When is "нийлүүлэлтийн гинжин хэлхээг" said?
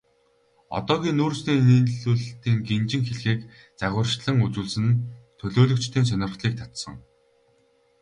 1.67-3.39